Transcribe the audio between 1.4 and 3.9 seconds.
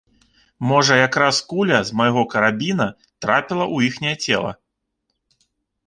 куля з майго карабіна трапіла ў